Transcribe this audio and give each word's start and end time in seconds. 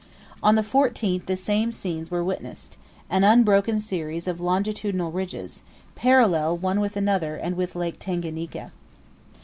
On 0.41 0.55
the 0.55 0.63
14th 0.63 1.27
the 1.27 1.35
same 1.35 1.71
scenes 1.71 2.09
were 2.09 2.23
witnessed 2.23 2.75
an 3.07 3.23
unbroken 3.23 3.79
series 3.79 4.27
of 4.27 4.41
longitudinal 4.41 5.11
ridges, 5.11 5.61
parallel 5.93 6.57
one 6.57 6.79
with 6.79 6.97
another 6.97 7.35
and 7.35 7.55
with 7.55 7.75
Lake 7.75 7.99
Tanganika. 7.99 8.71